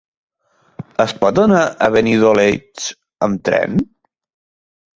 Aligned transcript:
Es 1.05 1.13
pot 1.19 1.41
anar 1.43 1.59
a 1.67 1.91
Benidoleig 1.97 2.89
amb 3.29 3.47
tren? 3.51 3.79